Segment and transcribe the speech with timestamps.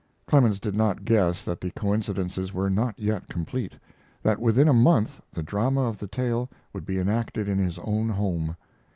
[0.25, 3.73] Clemens did not guess that the coincidences were not yet complete,
[4.23, 8.09] that within a month the drama of the tale would be enacted in his own
[8.09, 8.55] home.